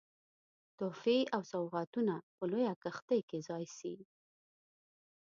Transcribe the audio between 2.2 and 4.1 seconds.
په لویه کښتۍ کې ځای سي.